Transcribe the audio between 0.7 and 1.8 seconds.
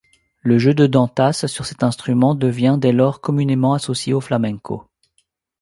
de Dantas sur